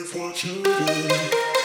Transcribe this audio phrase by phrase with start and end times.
[0.00, 1.59] give what you do?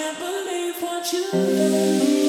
[0.00, 2.19] can't believe what you done.